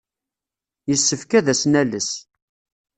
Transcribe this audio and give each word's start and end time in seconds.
Yessefk 0.89 1.31
ad 1.37 1.47
as-nales. 1.53 2.09